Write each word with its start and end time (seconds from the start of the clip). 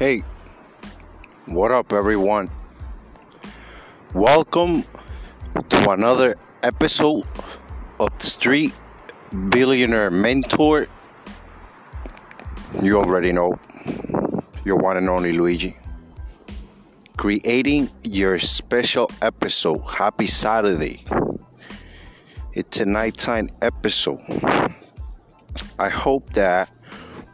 Hey, 0.00 0.24
what 1.44 1.70
up, 1.70 1.92
everyone? 1.92 2.50
Welcome 4.14 4.84
to 5.68 5.90
another 5.90 6.36
episode 6.62 7.28
of 7.98 8.08
the 8.18 8.24
Street 8.24 8.72
Billionaire 9.50 10.10
Mentor. 10.10 10.86
You 12.80 12.96
already 12.96 13.30
know 13.30 13.60
your 14.64 14.76
one 14.76 14.96
and 14.96 15.10
only 15.10 15.34
Luigi. 15.34 15.76
Creating 17.18 17.90
your 18.02 18.38
special 18.38 19.10
episode. 19.20 19.80
Happy 19.80 20.24
Saturday. 20.24 21.04
It's 22.54 22.80
a 22.80 22.86
nighttime 22.86 23.50
episode. 23.60 24.22
I 25.78 25.90
hope 25.90 26.32
that 26.32 26.70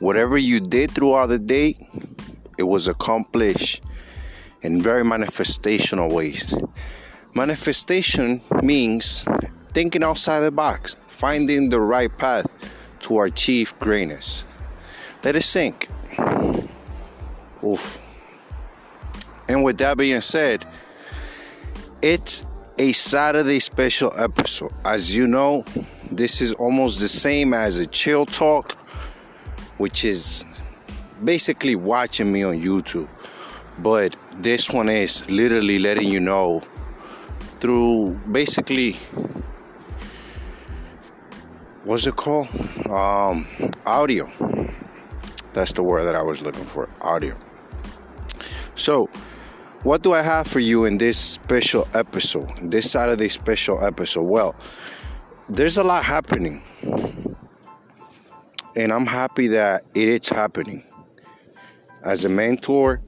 whatever 0.00 0.36
you 0.36 0.58
did 0.58 0.90
throughout 0.90 1.26
the 1.26 1.38
day, 1.38 1.76
it 2.58 2.64
was 2.64 2.88
accomplished 2.88 3.82
in 4.62 4.82
very 4.82 5.04
manifestational 5.04 6.12
ways. 6.12 6.54
Manifestation 7.34 8.40
means 8.62 9.24
thinking 9.72 10.02
outside 10.02 10.40
the 10.40 10.50
box, 10.50 10.96
finding 11.06 11.68
the 11.68 11.80
right 11.80 12.16
path 12.16 12.46
to 13.00 13.20
achieve 13.20 13.78
greatness. 13.78 14.44
Let 15.22 15.36
it 15.36 15.42
sink. 15.42 15.88
Oof. 17.62 18.00
And 19.48 19.62
with 19.62 19.78
that 19.78 19.98
being 19.98 20.20
said, 20.22 20.66
it's 22.00 22.44
a 22.78 22.92
Saturday 22.92 23.60
special 23.60 24.12
episode. 24.16 24.72
As 24.84 25.16
you 25.16 25.26
know, 25.26 25.64
this 26.10 26.40
is 26.40 26.52
almost 26.54 27.00
the 27.00 27.08
same 27.08 27.52
as 27.52 27.78
a 27.78 27.86
chill 27.86 28.24
talk, 28.26 28.72
which 29.76 30.04
is 30.04 30.44
basically 31.24 31.76
watching 31.76 32.32
me 32.32 32.42
on 32.42 32.60
YouTube. 32.60 33.08
But 33.78 34.16
this 34.36 34.70
one 34.70 34.88
is 34.88 35.28
literally 35.28 35.78
letting 35.78 36.08
you 36.08 36.20
know 36.20 36.62
through 37.60 38.14
basically 38.30 38.96
what's 41.84 42.06
it 42.06 42.16
called? 42.16 42.48
Um, 42.90 43.46
audio. 43.84 44.30
That's 45.52 45.72
the 45.72 45.82
word 45.82 46.04
that 46.04 46.14
I 46.14 46.22
was 46.22 46.42
looking 46.42 46.64
for 46.64 46.88
audio. 47.00 47.36
So, 48.74 49.08
what 49.84 50.02
do 50.02 50.12
I 50.12 50.20
have 50.20 50.46
for 50.46 50.60
you 50.60 50.84
in 50.84 50.98
this 50.98 51.16
special 51.16 51.88
episode, 51.94 52.50
this 52.60 52.90
Saturday 52.90 53.28
special 53.28 53.82
episode? 53.82 54.24
Well, 54.24 54.54
there's 55.48 55.78
a 55.78 55.84
lot 55.84 56.04
happening, 56.04 56.62
and 58.74 58.92
I'm 58.92 59.06
happy 59.06 59.46
that 59.48 59.84
it 59.94 60.08
is 60.08 60.28
happening 60.28 60.82
as 62.06 62.24
a 62.24 62.28
mentor, 62.28 63.02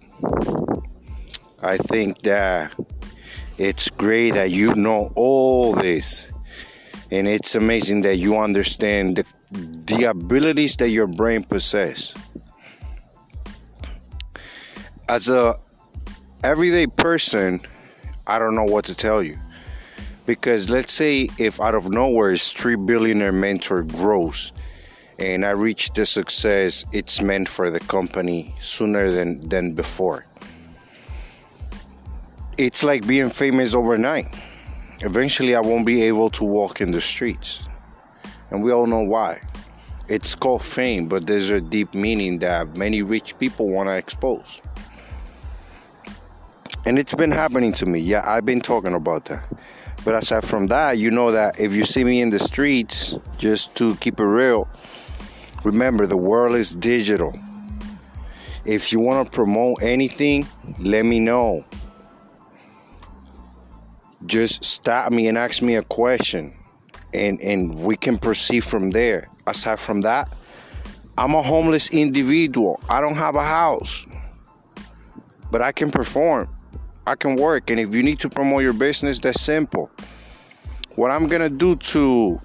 I 1.63 1.77
think 1.77 2.23
that 2.23 2.75
it's 3.57 3.89
great 3.91 4.35
that 4.35 4.51
you 4.51 4.75
know 4.75 5.13
all 5.15 5.73
this. 5.73 6.27
And 7.13 7.29
it's 7.29 7.55
amazing 7.55 8.03
that 8.03 8.17
you 8.17 8.37
understand 8.37 9.17
the, 9.17 9.25
the 9.87 10.05
abilities 10.11 10.77
that 10.77 10.89
your 10.89 11.07
brain 11.07 11.45
possesses. 11.45 12.13
As 15.09 15.29
a 15.29 15.59
everyday 16.43 16.89
person, 16.89 17.61
I 18.27 18.41
don't 18.41 18.57
know 18.57 18.65
what 18.65 18.85
to 18.87 18.97
tell 18.97 19.23
you. 19.23 19.39
Because 20.27 20.69
let's 20.69 20.93
say 20.93 21.31
if 21.39 21.61
out 21.61 21.75
of 21.75 21.89
nowhere 21.89 22.37
Street 22.37 22.85
Billionaire 22.85 23.33
Mentor 23.33 23.85
grows 23.85 24.53
and 25.19 25.44
I 25.44 25.50
reached 25.50 25.94
the 25.94 26.06
success 26.06 26.84
it's 26.92 27.20
meant 27.20 27.48
for 27.48 27.70
the 27.70 27.80
company 27.80 28.55
sooner 28.61 29.11
than, 29.11 29.48
than 29.48 29.74
before. 29.74 30.24
It's 32.56 32.83
like 32.83 33.06
being 33.06 33.30
famous 33.30 33.74
overnight. 33.74 34.34
Eventually, 35.01 35.55
I 35.55 35.61
won't 35.61 35.86
be 35.86 36.02
able 36.02 36.30
to 36.30 36.45
walk 36.45 36.80
in 36.80 36.90
the 36.90 37.01
streets. 37.01 37.62
And 38.51 38.62
we 38.62 38.73
all 38.73 38.86
know 38.86 39.02
why. 39.02 39.40
It's 40.08 40.34
called 40.34 40.62
fame, 40.62 41.07
but 41.07 41.27
there's 41.27 41.51
a 41.51 41.61
deep 41.61 41.95
meaning 41.95 42.39
that 42.39 42.77
many 42.77 43.02
rich 43.02 43.39
people 43.39 43.70
want 43.70 43.89
to 43.89 43.96
expose. 43.96 44.62
And 46.86 46.98
it's 46.98 47.14
been 47.14 47.30
happening 47.30 47.73
to 47.74 47.86
me. 47.86 48.01
Yeah, 48.01 48.23
I've 48.27 48.46
been 48.46 48.61
talking 48.61 48.95
about 48.95 49.27
that. 49.27 49.45
But 50.05 50.14
aside 50.14 50.45
from 50.45 50.68
that, 50.68 50.96
you 50.96 51.11
know 51.11 51.30
that 51.33 51.61
if 51.61 51.74
you 51.74 51.84
see 51.84 52.02
me 52.05 52.23
in 52.23 52.30
the 52.30 52.39
streets, 52.39 53.14
just 53.36 53.74
to 53.77 53.95
keep 53.96 54.18
it 54.20 54.24
real, 54.24 54.68
Remember, 55.64 56.07
the 56.07 56.17
world 56.17 56.55
is 56.55 56.74
digital. 56.74 57.39
If 58.64 58.92
you 58.92 59.01
want 59.01 59.27
to 59.27 59.35
promote 59.35 59.83
anything, 59.83 60.46
let 60.79 61.05
me 61.05 61.20
know. 61.20 61.64
Just 64.27 64.64
stop 64.64 65.11
me 65.11 65.29
and 65.29 65.39
ask 65.39 65.63
me 65.63 65.77
a 65.77 65.83
question, 65.83 66.55
and, 67.14 67.41
and 67.41 67.74
we 67.74 67.96
can 67.96 68.19
proceed 68.19 68.61
from 68.61 68.91
there. 68.91 69.30
Aside 69.46 69.80
from 69.80 70.02
that, 70.02 70.33
I'm 71.17 71.35
a 71.35 71.42
homeless 71.42 71.90
individual. 71.90 72.80
I 72.89 73.01
don't 73.01 73.17
have 73.17 73.35
a 73.36 73.45
house, 73.45 74.07
but 75.51 75.63
I 75.63 75.73
can 75.73 75.90
perform. 75.90 76.48
I 77.07 77.14
can 77.14 77.36
work. 77.36 77.70
And 77.70 77.80
if 77.80 77.95
you 77.95 78.02
need 78.02 78.20
to 78.20 78.29
promote 78.29 78.63
your 78.63 78.75
business, 78.75 79.19
that's 79.19 79.40
simple. 79.40 79.90
What 80.95 81.11
I'm 81.11 81.27
gonna 81.27 81.48
do 81.48 81.75
to 81.77 82.40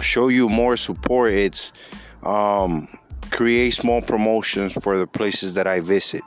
show 0.00 0.28
you 0.28 0.48
more 0.48 0.76
support, 0.76 1.32
it's 1.32 1.72
um, 2.24 2.88
create 3.30 3.74
small 3.74 4.02
promotions 4.02 4.72
for 4.72 4.96
the 4.96 5.06
places 5.06 5.54
that 5.54 5.66
I 5.66 5.80
visit 5.80 6.22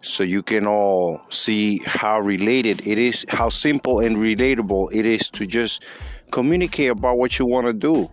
so 0.00 0.22
you 0.22 0.42
can 0.42 0.66
all 0.66 1.20
see 1.30 1.78
how 1.84 2.20
related 2.20 2.86
it 2.86 2.98
is, 2.98 3.26
how 3.28 3.48
simple 3.48 4.00
and 4.00 4.16
relatable 4.16 4.92
it 4.92 5.06
is 5.06 5.28
to 5.30 5.46
just 5.46 5.82
communicate 6.30 6.90
about 6.90 7.18
what 7.18 7.38
you 7.38 7.46
want 7.46 7.66
to 7.66 7.72
do 7.72 8.10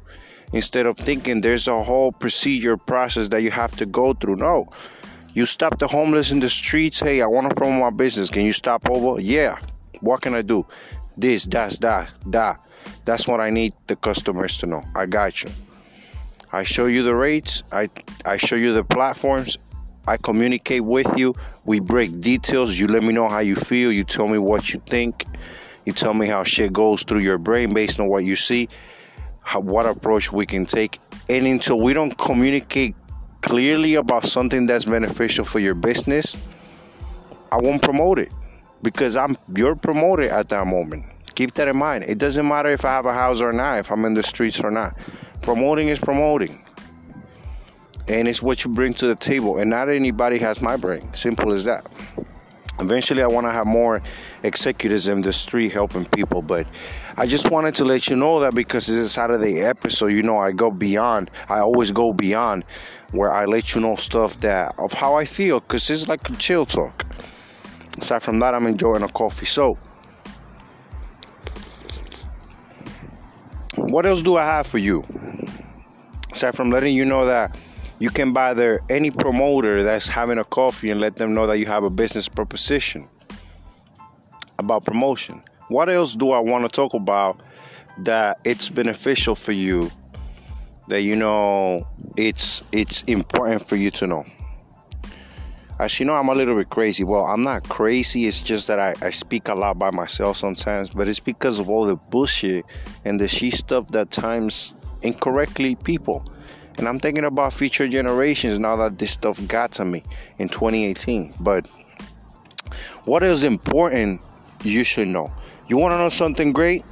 instead 0.54 0.86
of 0.86 0.98
thinking 0.98 1.42
there's 1.42 1.68
a 1.68 1.84
whole 1.84 2.12
procedure 2.12 2.78
process 2.78 3.28
that 3.28 3.42
you 3.42 3.52
have 3.52 3.76
to 3.76 3.86
go 3.86 4.14
through. 4.14 4.38
No. 4.38 4.70
You 5.34 5.46
stop 5.46 5.80
the 5.80 5.88
homeless 5.88 6.32
in 6.32 6.40
the 6.40 6.50
streets. 6.50 7.02
Hey, 7.02 7.22
I 7.22 7.28
want 7.28 7.50
to 7.50 7.56
promote 7.56 7.82
my 7.82 7.90
business. 7.90 8.30
Can 8.30 8.46
you 8.46 8.54
stop 8.54 8.90
over? 8.90 9.20
Yeah. 9.20 9.60
What 10.00 10.22
can 10.22 10.34
I 10.34 10.42
do? 10.42 10.66
This, 11.18 11.46
that's, 11.46 11.78
that, 11.80 12.10
that. 12.28 12.60
That's 13.04 13.28
what 13.28 13.42
I 13.42 13.50
need 13.50 13.74
the 13.88 13.96
customers 13.96 14.58
to 14.60 14.66
know. 14.66 14.84
I 14.96 15.06
got 15.06 15.44
you. 15.44 15.50
I 16.56 16.64
show 16.64 16.86
you 16.86 17.04
the 17.04 17.14
rates, 17.14 17.64
I, 17.74 17.90
I 18.24 18.38
show 18.38 18.56
you 18.56 18.74
the 18.74 18.86
platforms, 18.86 19.58
I 20.08 20.16
communicate 20.16 20.86
with 20.86 21.06
you, 21.18 21.36
we 21.66 21.82
break 21.82 22.22
details, 22.22 22.80
you 22.80 22.88
let 22.88 23.04
me 23.04 23.12
know 23.12 23.28
how 23.28 23.40
you 23.40 23.56
feel, 23.58 23.92
you 23.92 24.06
tell 24.06 24.30
me 24.30 24.38
what 24.38 24.74
you 24.74 24.82
think, 24.88 25.26
you 25.84 25.92
tell 25.92 26.14
me 26.14 26.28
how 26.28 26.46
shit 26.46 26.72
goes 26.72 27.04
through 27.04 27.20
your 27.20 27.38
brain 27.38 27.74
based 27.74 28.00
on 28.00 28.08
what 28.08 28.24
you 28.24 28.38
see, 28.38 28.70
how, 29.42 29.60
what 29.60 29.86
approach 29.86 30.32
we 30.32 30.46
can 30.46 30.66
take. 30.66 30.98
And 31.28 31.46
until 31.46 31.82
we 31.82 31.92
don't 31.92 32.18
communicate 32.18 32.96
clearly 33.42 33.96
about 33.96 34.24
something 34.24 34.66
that's 34.66 34.86
beneficial 34.86 35.44
for 35.44 35.60
your 35.60 35.76
business, 35.76 36.38
I 37.52 37.58
won't 37.58 37.82
promote 37.82 38.18
it 38.18 38.32
because 38.82 39.18
I'm 39.18 39.36
your 39.54 39.76
promoter 39.76 40.30
at 40.30 40.48
that 40.48 40.66
moment. 40.66 41.06
Keep 41.36 41.54
that 41.56 41.68
in 41.68 41.78
mind. 41.78 42.06
It 42.06 42.18
doesn't 42.18 42.48
matter 42.48 42.70
if 42.70 42.86
I 42.86 42.90
have 42.90 43.06
a 43.06 43.14
house 43.14 43.42
or 43.42 43.52
not, 43.52 43.80
if 43.80 43.92
I'm 43.92 44.06
in 44.06 44.14
the 44.14 44.24
streets 44.24 44.62
or 44.62 44.72
not. 44.72 44.98
Promoting 45.42 45.90
is 45.90 46.00
promoting. 46.00 46.64
And 48.08 48.28
it's 48.28 48.42
what 48.42 48.64
you 48.64 48.72
bring 48.72 48.94
to 48.96 49.08
the 49.08 49.16
table. 49.16 49.58
And 49.58 49.70
not 49.70 49.90
anybody 49.90 50.40
has 50.40 50.62
my 50.62 50.78
brain. 50.78 51.14
Simple 51.14 51.52
as 51.54 51.66
that. 51.66 51.86
Eventually, 52.80 53.22
I 53.22 53.28
want 53.28 53.48
to 53.48 53.52
have 53.52 53.66
more 53.66 54.02
executives 54.44 55.08
in 55.08 55.22
the 55.22 55.32
street 55.32 55.72
helping 55.72 56.06
people. 56.06 56.42
But 56.42 56.68
I 57.18 57.26
just 57.26 57.50
wanted 57.50 57.76
to 57.76 57.86
let 57.86 58.10
you 58.10 58.16
know 58.16 58.40
that 58.42 58.54
because 58.54 58.90
it's 58.90 59.08
a 59.08 59.10
Saturday 59.10 59.62
episode, 59.62 60.08
you 60.08 60.24
know, 60.24 60.38
I 60.38 60.52
go 60.52 60.72
beyond. 60.72 61.32
I 61.48 61.60
always 61.60 61.92
go 61.92 62.12
beyond 62.12 62.66
where 63.12 63.32
I 63.32 63.46
let 63.46 63.76
you 63.76 63.82
know 63.82 63.96
stuff 63.96 64.40
that 64.42 64.76
of 64.78 64.94
how 64.94 65.16
I 65.16 65.26
feel 65.26 65.62
because 65.62 65.90
it's 65.90 66.08
like 66.08 66.30
a 66.30 66.36
chill 66.36 66.66
talk. 66.66 67.06
Aside 67.98 68.24
from 68.24 68.40
that, 68.40 68.54
I'm 68.54 68.68
enjoying 68.68 69.04
a 69.04 69.08
coffee. 69.08 69.46
So, 69.46 69.78
what 73.96 74.06
else 74.06 74.22
do 74.22 74.36
I 74.36 74.44
have 74.44 74.68
for 74.68 74.78
you? 74.78 75.06
aside 76.30 76.54
from 76.54 76.70
letting 76.70 76.94
you 76.94 77.06
know 77.06 77.26
that 77.26 77.58
you 78.00 78.10
can 78.10 78.34
buy 78.34 78.54
there 78.54 78.82
any 78.90 79.10
promoter 79.10 79.84
that's 79.84 80.06
having 80.06 80.38
a 80.38 80.44
coffee 80.44 80.90
and 80.90 81.00
let 81.00 81.16
them 81.16 81.34
know 81.34 81.48
that 81.48 81.60
you 81.60 81.66
have 81.66 81.86
a 81.86 81.90
business 81.90 82.28
proposition 82.28 83.08
about 84.60 84.84
promotion. 84.84 85.42
What 85.70 85.88
else 85.88 86.14
do 86.14 86.32
I 86.32 86.40
want 86.40 86.66
to 86.66 86.76
talk 86.76 86.94
about 86.94 87.40
that 88.00 88.38
it's 88.44 88.68
beneficial 88.68 89.34
for 89.34 89.54
you 89.54 89.90
that 90.90 91.04
you 91.04 91.16
know 91.16 91.88
it's 92.18 92.64
it's 92.74 93.02
important 93.04 93.66
for 93.66 93.78
you 93.78 93.92
to 93.92 94.08
know? 94.08 94.26
As 95.78 96.00
you 96.00 96.06
know, 96.06 96.14
I'm 96.14 96.30
a 96.30 96.34
little 96.34 96.56
bit 96.56 96.70
crazy. 96.70 97.04
Well, 97.04 97.26
I'm 97.26 97.44
not 97.44 97.68
crazy. 97.68 98.28
It's 98.28 98.40
just 98.40 98.68
that 98.68 98.80
I, 98.80 98.96
I 99.02 99.10
speak 99.10 99.50
a 99.50 99.54
lot 99.54 99.78
by 99.78 99.92
myself 99.92 100.38
sometimes, 100.38 100.90
but 100.90 101.10
it's 101.10 101.20
because 101.20 101.60
of 101.60 101.70
all 101.70 101.86
the 101.86 101.98
bullshit 101.98 102.66
and 103.04 103.20
the 103.20 103.28
she 103.28 103.50
stuff 103.50 103.90
that 103.90 104.10
times 104.10 104.74
incorrectly 105.02 105.76
people. 105.76 106.26
And 106.78 106.88
I'm 106.88 106.98
thinking 107.00 107.26
about 107.26 107.52
future 107.52 107.90
generations 107.90 108.58
now 108.58 108.78
that 108.78 109.00
this 109.00 109.12
stuff 109.12 109.46
got 109.48 109.74
to 109.74 109.86
me 109.86 110.04
in 110.38 110.48
2018. 110.48 111.36
But 111.42 111.68
what 113.04 113.22
is 113.24 113.44
important, 113.44 114.22
you 114.64 114.86
should 114.86 115.10
know. 115.10 115.34
You 115.68 115.76
want 115.76 115.92
to 115.94 115.98
know 115.98 116.10
something 116.10 116.54
great? 116.54 116.86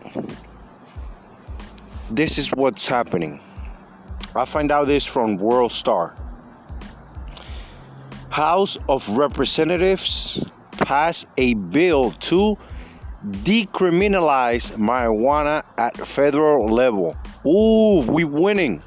This 2.10 2.38
is 2.38 2.50
what's 2.52 2.86
happening. 2.86 3.40
I 4.36 4.44
find 4.44 4.72
out 4.74 4.88
this 4.88 5.06
from 5.06 5.38
World 5.38 5.72
Star. 5.72 6.16
House 8.34 8.80
of 8.90 9.08
Representatives 9.16 10.44
passed 10.72 11.28
a 11.38 11.54
bill 11.54 12.10
to 12.14 12.58
decriminalize 13.24 14.72
marijuana 14.72 15.64
at 15.78 15.96
federal 15.96 16.68
level. 16.68 17.16
Ooh, 17.46 18.04
we 18.12 18.24
winning. 18.24 18.82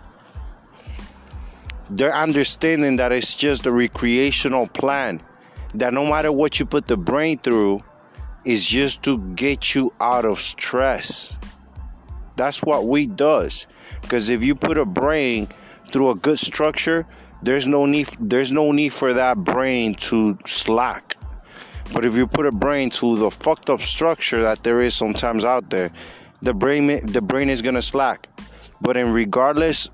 They're 1.90 2.12
understanding 2.12 2.96
that 2.96 3.12
it's 3.12 3.36
just 3.36 3.64
a 3.66 3.70
recreational 3.70 4.66
plan. 4.66 5.22
That 5.74 5.94
no 5.94 6.04
matter 6.04 6.32
what 6.32 6.58
you 6.58 6.66
put 6.66 6.88
the 6.88 6.96
brain 6.96 7.38
through, 7.38 7.84
is 8.44 8.66
just 8.66 9.04
to 9.04 9.18
get 9.36 9.76
you 9.76 9.92
out 10.00 10.24
of 10.24 10.40
stress. 10.40 11.36
That's 12.34 12.64
what 12.64 12.88
weed 12.88 13.14
does. 13.14 13.68
Because 14.02 14.28
if 14.28 14.42
you 14.42 14.56
put 14.56 14.76
a 14.76 14.84
brain 14.84 15.46
through 15.92 16.10
a 16.10 16.16
good 16.16 16.40
structure, 16.40 17.06
there's 17.42 17.66
no 17.66 17.86
need 17.86 18.08
there's 18.18 18.52
no 18.52 18.72
need 18.72 18.92
for 18.92 19.12
that 19.12 19.38
brain 19.38 19.94
to 19.94 20.38
slack. 20.46 21.16
But 21.92 22.04
if 22.04 22.16
you 22.16 22.26
put 22.26 22.46
a 22.46 22.52
brain 22.52 22.90
to 22.90 23.16
the 23.16 23.30
fucked 23.30 23.70
up 23.70 23.80
structure 23.80 24.42
that 24.42 24.64
there 24.64 24.82
is 24.82 24.94
sometimes 24.94 25.44
out 25.44 25.70
there, 25.70 25.90
the 26.42 26.54
brain 26.54 27.04
the 27.06 27.22
brain 27.22 27.48
is 27.48 27.62
gonna 27.62 27.82
slack. 27.82 28.28
But 28.80 28.96
in 28.96 29.12
regardless 29.12 29.88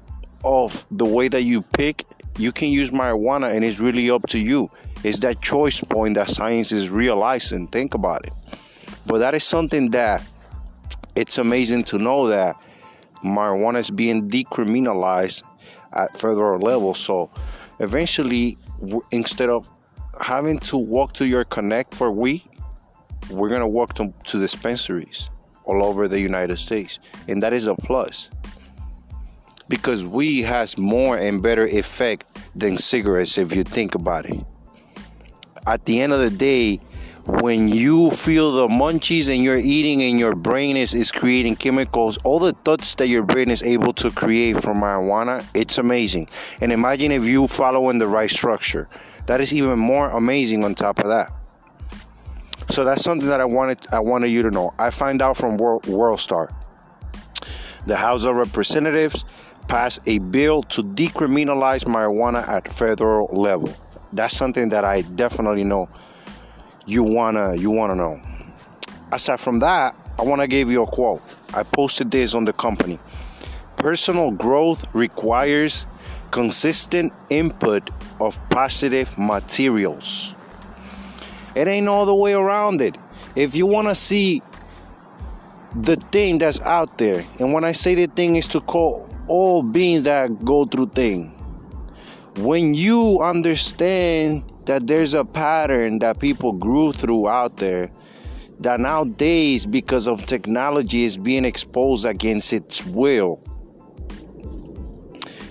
of 0.44 0.84
the 0.90 1.04
way 1.04 1.28
that 1.28 1.42
you 1.42 1.62
pick, 1.62 2.04
you 2.38 2.52
can 2.52 2.68
use 2.68 2.90
marijuana 2.90 3.54
and 3.54 3.64
it's 3.64 3.78
really 3.78 4.10
up 4.10 4.26
to 4.28 4.38
you. 4.38 4.70
It's 5.04 5.18
that 5.20 5.42
choice 5.42 5.80
point 5.80 6.14
that 6.14 6.30
science 6.30 6.72
is 6.72 6.90
realizing. 6.90 7.68
Think 7.68 7.94
about 7.94 8.24
it. 8.24 8.32
But 9.06 9.18
that 9.18 9.34
is 9.34 9.44
something 9.44 9.90
that 9.90 10.22
it's 11.14 11.38
amazing 11.38 11.84
to 11.84 11.98
know 11.98 12.28
that 12.28 12.56
marijuana 13.24 13.78
is 13.78 13.90
being 13.90 14.28
decriminalized 14.28 15.42
at 15.92 16.18
federal 16.18 16.58
level. 16.60 16.94
So 16.94 17.30
eventually, 17.78 18.58
instead 19.10 19.48
of 19.48 19.68
having 20.20 20.58
to 20.60 20.76
walk 20.76 21.14
to 21.14 21.26
your 21.26 21.44
connect 21.44 21.94
for 21.94 22.10
weed, 22.10 22.42
we're 23.30 23.48
gonna 23.48 23.68
walk 23.68 23.94
to, 23.94 24.12
dispensaries 24.24 25.30
all 25.64 25.84
over 25.84 26.08
the 26.08 26.20
United 26.20 26.58
States, 26.58 26.98
and 27.28 27.42
that 27.42 27.52
is 27.52 27.66
a 27.66 27.74
plus 27.74 28.28
because 29.68 30.04
weed 30.04 30.42
has 30.42 30.76
more 30.76 31.16
and 31.16 31.42
better 31.42 31.66
effect 31.66 32.26
than 32.54 32.76
cigarettes 32.76 33.38
if 33.38 33.54
you 33.54 33.64
think 33.64 33.94
about 33.94 34.26
it. 34.26 34.38
At 35.66 35.86
the 35.86 36.00
end 36.00 36.12
of 36.12 36.20
the 36.20 36.30
day, 36.30 36.80
when 37.26 37.68
you 37.68 38.10
feel 38.10 38.52
the 38.52 38.68
munchies 38.68 39.32
and 39.32 39.44
you're 39.44 39.56
eating 39.56 40.02
and 40.02 40.18
your 40.18 40.34
brain 40.34 40.76
is, 40.76 40.92
is 40.92 41.12
creating 41.12 41.54
chemicals, 41.54 42.18
all 42.24 42.40
the 42.40 42.52
thoughts 42.64 42.96
that 42.96 43.06
your 43.06 43.22
brain 43.22 43.50
is 43.50 43.62
able 43.62 43.92
to 43.92 44.10
create 44.10 44.60
from 44.60 44.80
marijuana, 44.80 45.44
it's 45.54 45.78
amazing. 45.78 46.28
And 46.60 46.72
imagine 46.72 47.12
if 47.12 47.24
you 47.24 47.46
follow 47.46 47.90
in 47.90 47.98
the 47.98 48.08
right 48.08 48.30
structure. 48.30 48.88
That 49.26 49.40
is 49.40 49.54
even 49.54 49.78
more 49.78 50.10
amazing 50.10 50.64
on 50.64 50.74
top 50.74 50.98
of 50.98 51.06
that. 51.06 51.32
So 52.68 52.84
that's 52.84 53.04
something 53.04 53.28
that 53.28 53.40
I 53.40 53.44
wanted 53.44 53.78
I 53.92 54.00
wanted 54.00 54.28
you 54.28 54.42
to 54.42 54.50
know. 54.50 54.72
I 54.78 54.90
find 54.90 55.22
out 55.22 55.36
from 55.36 55.58
World, 55.58 55.86
World 55.86 56.20
Star. 56.20 56.50
The 57.86 57.96
House 57.96 58.24
of 58.24 58.34
Representatives 58.34 59.24
passed 59.68 60.00
a 60.06 60.18
bill 60.18 60.62
to 60.64 60.82
decriminalize 60.82 61.84
marijuana 61.84 62.46
at 62.48 62.72
federal 62.72 63.28
level. 63.32 63.72
That's 64.12 64.36
something 64.36 64.70
that 64.70 64.84
I 64.84 65.02
definitely 65.02 65.64
know 65.64 65.88
you 66.86 67.02
wanna 67.02 67.54
you 67.56 67.70
wanna 67.70 67.94
know. 67.94 68.20
Aside 69.12 69.40
from 69.40 69.58
that, 69.60 69.94
I 70.18 70.22
wanna 70.22 70.46
give 70.46 70.70
you 70.70 70.82
a 70.82 70.86
quote. 70.86 71.22
I 71.54 71.62
posted 71.62 72.10
this 72.10 72.34
on 72.34 72.44
the 72.44 72.52
company. 72.52 72.98
Personal 73.76 74.30
growth 74.30 74.84
requires 74.92 75.86
consistent 76.30 77.12
input 77.30 77.90
of 78.20 78.38
positive 78.48 79.16
materials. 79.18 80.34
It 81.54 81.68
ain't 81.68 81.88
all 81.88 82.06
the 82.06 82.14
way 82.14 82.32
around 82.32 82.80
it. 82.80 82.96
If 83.36 83.54
you 83.54 83.66
wanna 83.66 83.94
see 83.94 84.42
the 85.74 85.96
thing 85.96 86.38
that's 86.38 86.60
out 86.60 86.98
there, 86.98 87.24
and 87.38 87.52
when 87.52 87.64
I 87.64 87.72
say 87.72 87.94
the 87.94 88.06
thing 88.06 88.36
is 88.36 88.46
to 88.48 88.60
call 88.60 89.08
all 89.28 89.62
beings 89.62 90.02
that 90.02 90.44
go 90.44 90.64
through 90.64 90.88
things. 90.88 91.32
When 92.38 92.74
you 92.74 93.20
understand 93.20 94.44
that 94.66 94.86
there's 94.86 95.14
a 95.14 95.24
pattern 95.24 95.98
that 96.00 96.18
people 96.18 96.52
grew 96.52 96.92
through 96.92 97.28
out 97.28 97.56
there 97.56 97.90
that 98.60 98.78
nowadays 98.78 99.66
because 99.66 100.06
of 100.06 100.24
technology 100.26 101.04
is 101.04 101.16
being 101.16 101.44
exposed 101.44 102.04
against 102.04 102.52
its 102.52 102.84
will. 102.86 103.42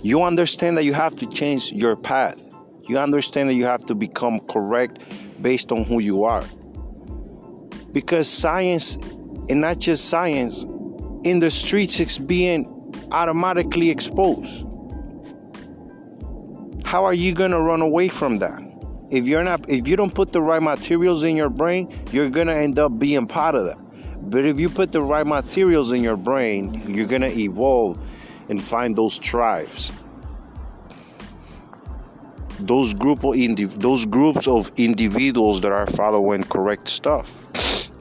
You 0.02 0.24
understand 0.24 0.78
that 0.78 0.86
you 0.86 0.94
have 0.94 1.16
to 1.18 1.28
change 1.28 1.72
your 1.72 1.96
path. 1.96 2.44
You 2.88 2.98
understand 2.98 3.50
that 3.50 3.54
you 3.54 3.66
have 3.66 3.86
to 3.86 3.96
become 3.96 4.40
correct 4.48 5.00
based 5.42 5.72
on 5.72 5.84
who 5.84 6.00
you 6.00 6.24
are. 6.24 6.44
Because 7.92 8.30
science 8.30 8.96
and 9.50 9.62
not 9.62 9.80
just 9.80 10.06
science 10.10 10.64
in 11.24 11.40
the 11.40 11.52
streets 11.52 12.00
is 12.00 12.18
being 12.18 12.66
automatically 13.12 13.90
exposed. 13.90 14.66
How 16.86 17.04
are 17.04 17.14
you 17.14 17.34
going 17.34 17.52
to 17.52 17.60
run 17.60 17.82
away 17.82 18.08
from 18.08 18.40
that 18.40 18.71
if 19.12 19.28
you're 19.28 19.44
not 19.44 19.70
if 19.70 19.88
you 19.88 19.96
don't 19.96 20.14
put 20.14 20.32
the 20.32 20.42
right 20.42 20.62
materials 20.62 21.24
in 21.24 21.36
your 21.36 21.50
brain 21.50 21.92
you're 22.12 22.30
gonna 22.30 22.54
end 22.54 22.80
up 22.80 22.98
being 22.98 23.28
part 23.28 23.56
of 23.56 23.66
that. 23.66 23.78
But 24.30 24.46
if 24.46 24.60
you 24.60 24.70
put 24.70 24.92
the 24.92 25.02
right 25.02 25.28
materials 25.28 25.92
in 25.92 26.02
your 26.02 26.16
brain 26.16 26.82
you're 26.88 27.08
gonna 27.08 27.28
evolve 27.28 28.00
and 28.50 28.64
find 28.64 28.96
those 28.96 29.20
tribes. 29.20 29.92
Those 32.60 32.94
group 32.94 33.20
of 33.20 33.34
indiv- 33.34 33.80
those 33.80 34.06
groups 34.06 34.48
of 34.48 34.72
individuals 34.78 35.62
that 35.62 35.72
are 35.72 35.88
following 35.88 36.44
correct 36.44 36.88
stuff. 36.88 37.92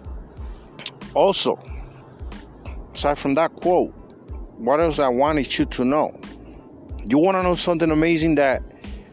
Also 1.15 1.59
aside 2.95 3.19
from 3.19 3.35
that 3.35 3.55
quote 3.57 3.95
what 4.59 4.79
else 4.79 4.99
i 4.99 5.09
wanted 5.09 5.59
you 5.59 5.65
to 5.65 5.85
know? 5.85 6.11
You 7.09 7.19
want 7.19 7.37
to 7.37 7.43
know 7.43 7.55
something 7.55 7.91
amazing 7.91 8.35
that 8.35 8.63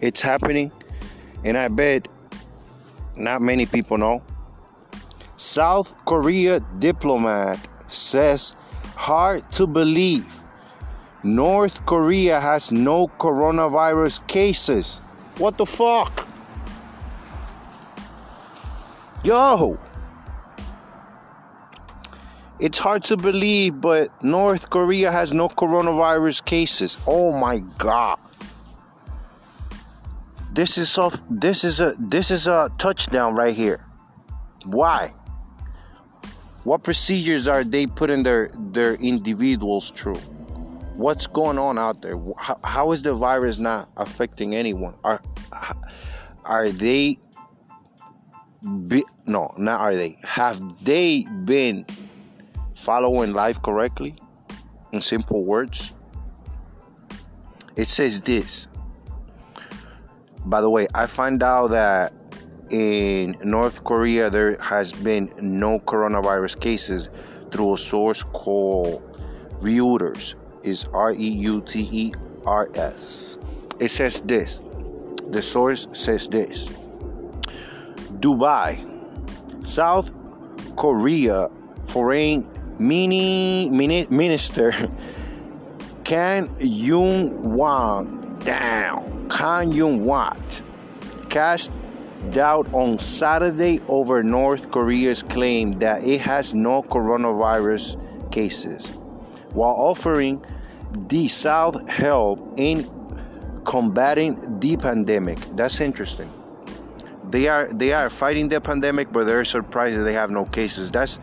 it's 0.01 0.19
happening 0.19 0.71
and 1.43 1.57
I 1.57 1.67
bet 1.67 2.07
not 3.15 3.41
many 3.41 3.65
people 3.65 3.97
know. 3.97 4.21
South 5.37 5.93
Korea 6.05 6.59
diplomat 6.79 7.59
says 7.87 8.55
hard 8.95 9.49
to 9.51 9.67
believe 9.67 10.25
North 11.23 11.85
Korea 11.85 12.39
has 12.39 12.71
no 12.71 13.07
coronavirus 13.19 14.25
cases. 14.27 14.99
What 15.37 15.57
the 15.57 15.65
fuck? 15.65 16.27
Yo! 19.23 19.77
It's 22.59 22.79
hard 22.79 23.03
to 23.05 23.17
believe, 23.17 23.81
but 23.81 24.23
North 24.23 24.69
Korea 24.69 25.11
has 25.11 25.33
no 25.33 25.49
coronavirus 25.49 26.45
cases. 26.45 26.97
Oh 27.05 27.31
my 27.31 27.59
god. 27.77 28.17
This 30.57 30.79
is 30.79 30.97
off. 30.97 31.21
This 31.29 31.63
is 31.63 31.79
a 31.79 31.93
this 31.99 32.31
is 32.31 32.47
a 32.47 32.71
touchdown 32.79 33.35
right 33.35 33.53
here. 33.53 33.85
Why? 34.65 35.13
What 36.63 36.81
procedures 36.83 37.47
are 37.47 37.63
they 37.63 37.85
putting 37.85 38.23
their 38.23 38.49
their 38.73 38.95
individuals 38.95 39.91
through? 39.95 40.17
What's 40.97 41.27
going 41.27 41.59
on 41.59 41.77
out 41.77 42.01
there? 42.01 42.17
How, 42.39 42.57
how 42.63 42.91
is 42.91 43.03
the 43.03 43.13
virus 43.13 43.59
not 43.59 43.87
affecting 43.97 44.55
anyone? 44.55 44.95
Are 45.03 45.21
are 46.43 46.69
they? 46.69 47.19
Be, 48.87 49.05
no, 49.27 49.53
not 49.59 49.79
are 49.79 49.95
they? 49.95 50.17
Have 50.23 50.59
they 50.83 51.27
been 51.45 51.85
following 52.73 53.33
life 53.33 53.61
correctly? 53.61 54.15
In 54.91 55.01
simple 55.01 55.43
words, 55.43 55.93
it 57.75 57.87
says 57.87 58.21
this 58.21 58.65
by 60.49 60.61
the 60.61 60.69
way, 60.69 60.87
I 60.95 61.07
find 61.07 61.43
out 61.43 61.67
that 61.71 62.13
in 62.69 63.37
North 63.43 63.83
Korea 63.83 64.29
there 64.29 64.57
has 64.57 64.93
been 64.93 65.31
no 65.41 65.79
coronavirus 65.79 66.59
cases 66.59 67.09
through 67.51 67.73
a 67.73 67.77
source 67.77 68.23
called 68.23 69.03
Reuters. 69.59 70.35
Is 70.63 70.85
R 70.93 71.13
E 71.13 71.29
U 71.47 71.61
T 71.61 71.87
E 71.91 72.13
R 72.45 72.67
S. 72.75 73.37
It 73.79 73.91
says 73.91 74.21
this. 74.25 74.61
The 75.29 75.41
source 75.41 75.87
says 75.93 76.27
this. 76.27 76.67
Dubai, 78.19 78.83
South 79.65 80.11
Korea 80.75 81.49
foreign 81.85 82.47
mini, 82.79 83.69
mini 83.69 84.07
minister 84.09 84.73
Kang 86.03 86.53
Young 86.59 87.55
Wang 87.55 88.26
down. 88.39 89.27
Kanyun 89.29 90.01
Watt 90.01 90.61
cast 91.29 91.71
doubt 92.31 92.67
on 92.73 92.97
Saturday 92.99 93.81
over 93.87 94.23
North 94.23 94.71
Korea's 94.71 95.23
claim 95.23 95.73
that 95.73 96.03
it 96.03 96.21
has 96.21 96.53
no 96.53 96.81
coronavirus 96.83 97.97
cases, 98.31 98.89
while 99.53 99.75
offering 99.75 100.43
the 101.07 101.27
South 101.27 101.87
help 101.87 102.53
in 102.57 102.89
combating 103.65 104.59
the 104.59 104.77
pandemic. 104.77 105.37
That's 105.55 105.81
interesting. 105.81 106.31
They 107.29 107.47
are 107.47 107.67
they 107.67 107.91
are 107.91 108.09
fighting 108.09 108.47
the 108.49 108.61
pandemic, 108.61 109.11
but 109.11 109.25
they're 109.25 109.45
surprised 109.45 109.99
that 109.99 110.03
they 110.03 110.13
have 110.13 110.31
no 110.31 110.45
cases. 110.45 110.91
That's 110.91 111.19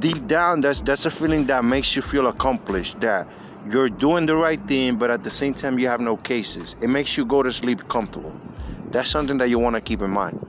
deep 0.00 0.26
down. 0.26 0.60
That's 0.60 0.80
that's 0.80 1.06
a 1.06 1.10
feeling 1.10 1.46
that 1.46 1.64
makes 1.64 1.94
you 1.94 2.02
feel 2.02 2.26
accomplished. 2.26 3.00
That 3.00 3.28
you're 3.70 3.88
doing 3.88 4.26
the 4.26 4.36
right 4.36 4.60
thing, 4.66 4.96
but 4.96 5.10
at 5.10 5.24
the 5.24 5.30
same 5.30 5.54
time 5.54 5.78
you 5.78 5.88
have 5.88 6.00
no 6.00 6.16
cases. 6.16 6.76
It 6.80 6.88
makes 6.88 7.16
you 7.16 7.24
go 7.24 7.42
to 7.42 7.52
sleep 7.52 7.88
comfortable. 7.88 8.38
That's 8.90 9.10
something 9.10 9.38
that 9.38 9.48
you 9.48 9.58
want 9.58 9.74
to 9.74 9.80
keep 9.80 10.00
in 10.00 10.10
mind. 10.10 10.44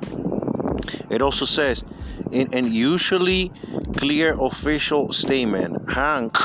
It 1.09 1.21
also 1.21 1.45
says, 1.45 1.83
in 2.31 2.53
an 2.53 2.71
usually 2.71 3.51
clear 3.95 4.39
official 4.39 5.11
statement, 5.11 5.89
Hank 5.89 6.37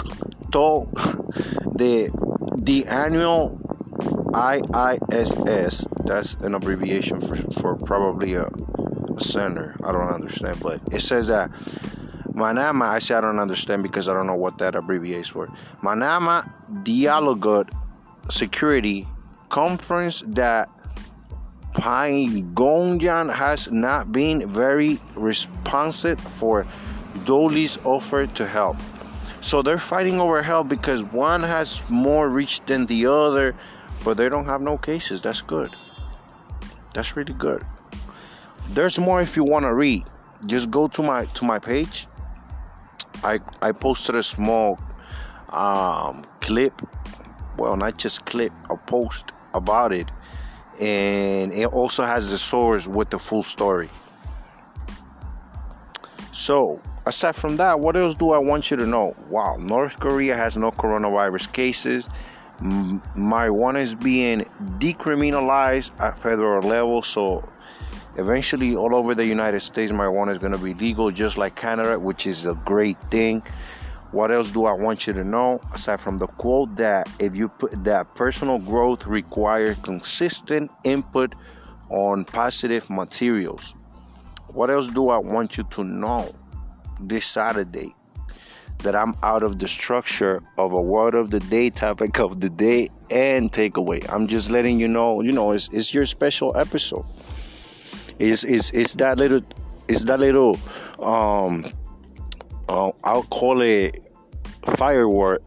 told 0.51 0.93
the 1.77 2.11
the 2.57 2.87
annual 2.87 3.59
IISS, 4.33 6.07
that's 6.07 6.35
an 6.35 6.55
abbreviation 6.55 7.21
for, 7.21 7.37
for 7.61 7.77
probably 7.77 8.35
a, 8.35 8.47
a 8.47 9.21
center. 9.21 9.77
I 9.85 9.93
don't 9.93 10.09
understand, 10.09 10.59
but 10.61 10.81
it 10.91 11.03
says 11.03 11.27
that 11.27 11.51
Manama, 12.35 12.89
I 12.89 12.99
say 12.99 13.15
I 13.15 13.21
don't 13.21 13.39
understand 13.39 13.83
because 13.83 14.09
I 14.09 14.15
don't 14.15 14.27
know 14.27 14.35
what 14.35 14.59
that 14.59 14.75
abbreviates 14.75 15.29
for. 15.29 15.49
Manama 15.83 16.51
Dialogue 16.83 17.71
Security 18.31 19.07
Conference 19.51 20.23
that 20.29 20.71
Pyongyang 21.75 23.35
has 23.35 23.71
not 23.71 24.13
been 24.13 24.51
very 24.51 24.99
responsive 25.15 26.21
for 26.21 26.67
Doli's 27.25 27.79
offer 27.85 28.27
to 28.27 28.47
help. 28.47 28.77
So 29.41 29.61
they're 29.61 29.79
fighting 29.79 30.21
over 30.21 30.43
help 30.43 30.69
because 30.69 31.03
one 31.03 31.43
has 31.43 31.83
more 31.89 32.29
reach 32.29 32.61
than 32.65 32.87
the 32.87 33.07
other, 33.07 33.55
but 34.05 34.17
they 34.17 34.29
don't 34.29 34.47
have 34.47 34.63
no 34.63 34.79
cases. 34.79 35.21
That's 35.21 35.43
good. 35.43 35.75
That's 36.95 37.17
really 37.17 37.35
good. 37.35 37.67
There's 38.71 38.99
more 38.99 39.21
if 39.21 39.37
you 39.37 39.45
want 39.45 39.65
to 39.65 39.75
read. 39.75 40.05
Just 40.47 40.71
go 40.71 40.89
to 40.89 41.03
my 41.03 41.27
to 41.27 41.45
my 41.45 41.59
page 41.59 42.07
I 43.25 43.41
I 43.61 43.73
posted 43.73 44.17
a 44.17 44.23
small 44.23 44.79
um, 45.51 46.25
clip, 46.41 46.83
well, 47.57 47.77
not 47.77 47.99
just 47.99 48.25
clip, 48.25 48.53
a 48.71 48.77
post 48.77 49.33
about 49.55 49.93
it, 49.93 50.11
and 50.81 51.53
it 51.53 51.67
also 51.67 52.05
has 52.05 52.31
the 52.31 52.39
source 52.39 52.87
with 52.87 53.11
the 53.11 53.19
full 53.19 53.43
story. 53.43 53.91
So, 56.33 56.81
aside 57.07 57.37
from 57.37 57.59
that, 57.59 57.79
what 57.79 57.97
else 57.97 58.15
do 58.15 58.33
I 58.33 58.39
want 58.39 58.71
you 58.71 58.77
to 58.79 58.87
know? 58.87 59.15
Wow, 59.29 59.57
North 59.59 60.01
Korea 60.01 60.35
has 60.35 60.57
no 60.57 60.71
coronavirus 60.73 61.53
cases. 61.53 62.09
Marijuana 62.61 63.81
is 63.81 63.95
being 63.95 64.47
decriminalized 64.79 65.91
at 66.01 66.19
federal 66.19 66.67
level, 66.67 67.03
so 67.03 67.47
Eventually, 68.17 68.77
all 68.77 68.95
over 68.95 69.15
the 69.15 69.25
United 69.25 69.61
States, 69.61 69.91
marijuana 69.91 70.33
is 70.33 70.39
going 70.39 70.53
to 70.53 70.59
be 70.59 70.75
legal, 70.75 71.11
just 71.11 71.39
like 71.39 71.57
Canada, 71.57 71.99
which 71.99 72.27
is 72.27 72.45
a 72.45 72.53
great 72.67 73.01
thing. 73.11 73.43
What 74.11 74.31
else 74.31 74.51
do 74.51 74.67
I 74.67 74.75
want 74.75 75.07
you 75.07 75.15
to 75.15 75.25
know 75.25 75.63
aside 75.73 75.99
from 75.99 76.19
the 76.19 76.27
quote 76.27 76.75
that 76.77 77.09
if 77.19 77.35
you 77.35 77.49
put 77.49 77.85
that 77.85 78.15
personal 78.15 78.59
growth 78.59 79.07
requires 79.07 79.79
consistent 79.79 80.71
input 80.85 81.35
on 81.89 82.27
positive 82.27 82.91
materials? 82.91 83.75
What 84.49 84.71
else 84.71 84.89
do 84.89 85.09
I 85.09 85.17
want 85.17 85.57
you 85.57 85.65
to 85.71 85.83
know 85.83 86.35
this 87.01 87.25
Saturday? 87.25 87.95
That 88.79 88.95
I'm 88.95 89.17
out 89.23 89.43
of 89.43 89.59
the 89.59 89.69
structure 89.69 90.43
of 90.59 90.75
a 90.75 90.83
word 90.83 91.15
of 91.15 91.31
the 91.31 91.41
day, 91.41 91.71
topic 91.71 92.19
of 92.19 92.41
the 92.41 92.51
day, 92.51 92.91
and 93.11 93.51
takeaway. 93.51 94.07
I'm 94.13 94.27
just 94.27 94.51
letting 94.51 94.79
you 94.79 94.89
know, 94.89 95.23
you 95.23 95.33
know, 95.33 95.53
it's, 95.53 95.71
it's 95.73 95.95
your 95.95 96.05
special 96.05 96.55
episode 96.57 97.07
is 98.19 98.45
is 98.45 98.71
is 98.73 98.95
that 98.95 99.19
little 99.19 99.41
is 99.89 100.05
that 100.05 100.21
little 100.21 100.59
um 101.01 101.65
uh, 102.69 102.91
I'll 103.05 103.25
call 103.25 103.61
it 103.61 104.01
firework 104.77 105.43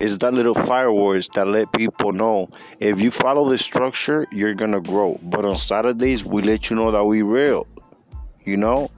is 0.00 0.18
that 0.18 0.32
little 0.32 0.54
fireworks 0.54 1.28
that 1.34 1.46
let 1.46 1.72
people 1.72 2.12
know 2.12 2.48
if 2.78 3.00
you 3.00 3.10
follow 3.10 3.48
the 3.48 3.58
structure 3.58 4.26
you're 4.32 4.54
gonna 4.54 4.80
grow. 4.80 5.18
But 5.22 5.44
on 5.44 5.56
saturdays 5.56 6.24
we 6.24 6.42
let 6.42 6.70
you 6.70 6.76
know 6.76 6.90
that 6.90 7.04
we 7.04 7.22
real 7.22 7.66
you 8.44 8.56
know? 8.56 8.90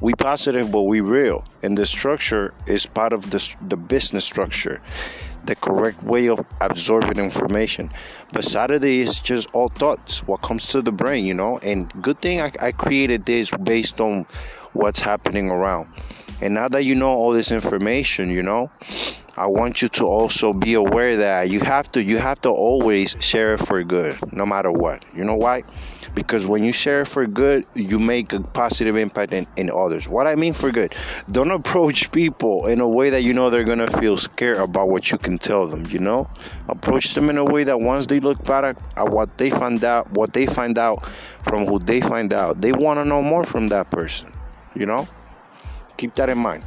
We 0.00 0.12
positive 0.14 0.70
but 0.70 0.82
we 0.82 1.00
real. 1.00 1.44
And 1.62 1.76
the 1.76 1.86
structure 1.86 2.52
is 2.66 2.86
part 2.86 3.12
of 3.12 3.30
the, 3.30 3.56
the 3.68 3.76
business 3.76 4.24
structure 4.24 4.82
the 5.46 5.56
correct 5.56 6.02
way 6.02 6.28
of 6.28 6.44
absorbing 6.60 7.18
information. 7.18 7.90
But 8.32 8.44
Saturday 8.44 9.00
is 9.00 9.20
just 9.20 9.48
all 9.52 9.68
thoughts, 9.68 10.26
what 10.26 10.42
comes 10.42 10.68
to 10.68 10.82
the 10.82 10.92
brain, 10.92 11.24
you 11.24 11.34
know. 11.34 11.58
And 11.58 11.90
good 12.02 12.20
thing 12.20 12.40
I, 12.40 12.52
I 12.60 12.72
created 12.72 13.24
this 13.24 13.50
based 13.50 14.00
on 14.00 14.26
what's 14.72 15.00
happening 15.00 15.50
around. 15.50 15.88
And 16.40 16.54
now 16.54 16.68
that 16.68 16.84
you 16.84 16.94
know 16.94 17.08
all 17.10 17.32
this 17.32 17.50
information, 17.50 18.30
you 18.30 18.42
know, 18.42 18.70
I 19.38 19.46
want 19.46 19.82
you 19.82 19.88
to 19.88 20.04
also 20.04 20.52
be 20.52 20.74
aware 20.74 21.16
that 21.16 21.50
you 21.50 21.60
have 21.60 21.90
to 21.92 22.02
you 22.02 22.18
have 22.18 22.40
to 22.42 22.50
always 22.50 23.16
share 23.20 23.54
it 23.54 23.58
for 23.58 23.82
good, 23.84 24.16
no 24.32 24.46
matter 24.46 24.70
what. 24.70 25.04
You 25.14 25.24
know 25.24 25.36
why? 25.36 25.62
Because 26.16 26.46
when 26.48 26.64
you 26.64 26.72
share 26.72 27.04
for 27.04 27.26
good 27.26 27.64
you 27.74 27.98
make 27.98 28.32
a 28.32 28.40
positive 28.40 28.96
impact 28.96 29.32
in, 29.32 29.46
in 29.56 29.70
others. 29.70 30.08
What 30.08 30.26
i 30.26 30.34
mean 30.34 30.54
for 30.54 30.72
good 30.72 30.94
don't 31.30 31.52
approach 31.52 32.10
people 32.10 32.66
in 32.66 32.80
a 32.80 32.88
way 32.88 33.10
that 33.10 33.22
you 33.22 33.32
know 33.32 33.50
they're 33.50 33.64
gonna 33.64 33.90
feel 34.00 34.16
scared 34.16 34.58
about 34.58 34.88
what 34.88 35.12
you 35.12 35.18
can 35.18 35.38
tell 35.38 35.66
them 35.66 35.86
you 35.88 36.00
know? 36.00 36.28
Approach 36.68 37.14
them 37.14 37.30
in 37.30 37.38
a 37.38 37.44
way 37.44 37.62
that 37.62 37.78
once 37.78 38.06
they 38.06 38.18
look 38.18 38.42
back 38.44 38.76
at 38.96 39.08
what 39.08 39.38
they 39.38 39.50
find 39.50 39.84
out 39.84 40.10
what 40.10 40.32
they 40.32 40.46
find 40.46 40.78
out 40.78 41.06
from 41.44 41.66
who 41.66 41.78
they 41.78 42.00
find 42.00 42.32
out 42.32 42.60
they 42.60 42.72
want 42.72 42.98
to 42.98 43.04
know 43.04 43.22
more 43.22 43.44
from 43.44 43.68
that 43.68 43.90
person 43.90 44.32
you 44.74 44.86
know? 44.86 45.06
Keep 45.96 46.14
that 46.16 46.28
in 46.28 46.38
mind. 46.38 46.64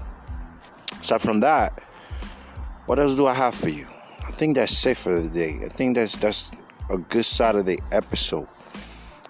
Aside 1.01 1.21
from 1.21 1.39
that 1.41 1.81
what 2.85 2.99
else 2.99 3.15
do 3.15 3.25
i 3.25 3.33
have 3.33 3.55
for 3.55 3.69
you? 3.69 3.87
I 4.27 4.31
think 4.31 4.55
that's 4.55 4.85
it 4.85 4.97
for 4.97 5.21
the 5.21 5.27
day. 5.27 5.59
I 5.65 5.69
think 5.69 5.95
that's 5.95 6.15
that's 6.15 6.51
a 6.91 6.97
good 6.97 7.25
saturday 7.25 7.79
episode 7.91 8.47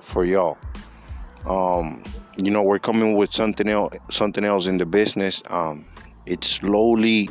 for 0.10 0.26
y'all. 0.26 0.58
Um, 1.46 2.04
you 2.36 2.52
know, 2.52 2.64
we're 2.64 2.80
coming 2.80 3.16
with 3.16 3.32
something 3.32 3.70
else, 3.70 3.96
something 4.10 4.44
else 4.44 4.68
in 4.68 4.78
the 4.78 4.86
business. 4.86 5.42
Um, 5.50 5.86
it's 6.26 6.48
slowly 6.48 7.30